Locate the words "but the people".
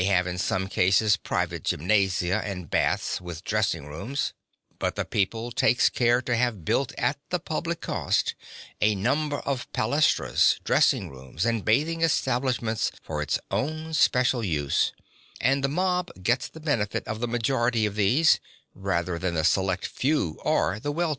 4.79-5.51